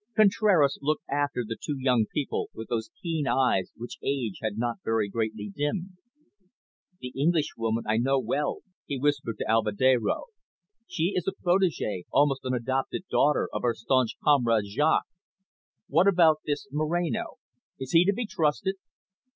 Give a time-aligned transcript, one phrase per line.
[0.15, 4.77] Contraras looked after the two young people with those keen eyes which age had not
[4.83, 5.91] very greatly dimmed.
[7.01, 10.23] "The Englishwoman I know well," he whispered to Alvedero.
[10.87, 15.05] "She is a protegee, almost an adopted daughter, of our staunch comrade Jaques.
[15.87, 17.35] What about this Moreno?
[17.79, 18.77] Is he to be trusted?"